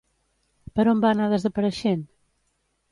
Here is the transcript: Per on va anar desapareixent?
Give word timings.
Per 0.79 0.85
on 0.93 1.03
va 1.05 1.13
anar 1.17 1.29
desapareixent? 1.35 2.05